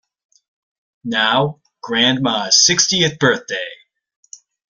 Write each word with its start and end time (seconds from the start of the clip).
Now, 1.03 1.61
grandma's 1.83 2.65
sixtieth 2.65 3.19
birthday! 3.19 3.69